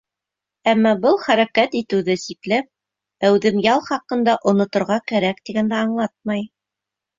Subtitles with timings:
[0.71, 2.69] Әммә был хәрәкәт итеүҙе сикләп,
[3.31, 6.47] әүҙем ял хаҡында оноторға кәрәк тигәнде аңлатмай.